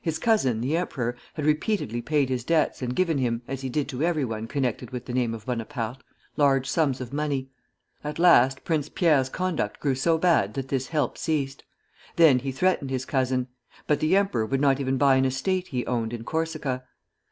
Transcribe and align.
His 0.00 0.20
cousin, 0.20 0.60
the 0.60 0.76
emperor, 0.76 1.16
had 1.32 1.44
repeatedly 1.44 2.00
paid 2.00 2.28
his 2.28 2.44
debts 2.44 2.80
and 2.80 2.94
given 2.94 3.18
him, 3.18 3.42
as 3.48 3.62
he 3.62 3.68
did 3.68 3.88
to 3.88 4.04
every 4.04 4.24
one 4.24 4.46
connected 4.46 4.92
with 4.92 5.06
the 5.06 5.12
name 5.12 5.34
of 5.34 5.46
Bonaparte, 5.46 6.04
large 6.36 6.68
sums 6.70 7.00
of 7.00 7.12
money. 7.12 7.50
At 8.04 8.20
last 8.20 8.62
Prince 8.62 8.88
Pierre's 8.88 9.28
conduct 9.28 9.80
grew 9.80 9.96
so 9.96 10.16
bad 10.16 10.54
that 10.54 10.68
this 10.68 10.86
help 10.86 11.18
ceased. 11.18 11.64
Then 12.14 12.38
he 12.38 12.52
threatened 12.52 12.90
his 12.90 13.04
cousin; 13.04 13.48
but 13.88 13.98
the 13.98 14.16
emperor 14.16 14.46
would 14.46 14.60
not 14.60 14.78
even 14.78 14.96
buy 14.96 15.16
an 15.16 15.24
estate 15.24 15.66
he 15.66 15.84
owned 15.86 16.12
in 16.12 16.22
Corsica. 16.22 16.84